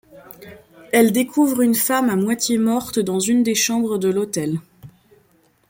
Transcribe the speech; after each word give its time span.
Elle 0.91 1.11
découvre 1.11 1.61
une 1.61 1.75
femme 1.75 2.09
à 2.09 2.15
moitié 2.15 2.57
morte 2.57 2.97
dans 2.97 3.19
une 3.19 3.43
des 3.43 3.53
chambres 3.53 3.99
de 3.99 4.09
l'hôtel. 4.09 4.59